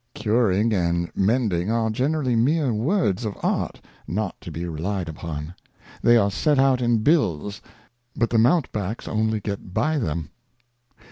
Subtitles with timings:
[0.15, 5.53] Curing and Mending are generally meer Words of Art not to be relied upon.
[6.01, 7.61] They are set out in Bills,
[8.15, 10.31] but the Mountebanks only get by them.